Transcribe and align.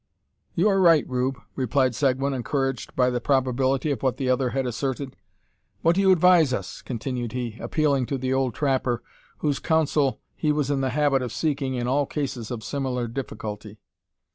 "You 0.55 0.67
are 0.67 0.81
right, 0.81 1.07
Rube," 1.07 1.37
replied 1.55 1.93
Seguin, 1.93 2.33
encouraged 2.33 2.95
by 2.95 3.11
the 3.11 3.21
probability 3.21 3.91
of 3.91 4.01
what 4.01 4.17
the 4.17 4.29
other 4.31 4.49
had 4.49 4.65
asserted. 4.65 5.15
"What 5.83 5.93
do 5.93 6.01
you 6.01 6.11
advise 6.11 6.53
us?" 6.53 6.81
continued 6.81 7.33
he, 7.33 7.59
appealing 7.59 8.07
to 8.07 8.17
the 8.17 8.33
old 8.33 8.55
trapper, 8.55 9.03
whose 9.37 9.59
counsel 9.59 10.19
he 10.35 10.51
was 10.51 10.71
in 10.71 10.81
the 10.81 10.89
habit 10.89 11.21
of 11.21 11.31
seeking 11.31 11.75
in 11.75 11.87
all 11.87 12.07
cases 12.07 12.49
of 12.49 12.63
similar 12.63 13.07
difficulty. 13.07 13.77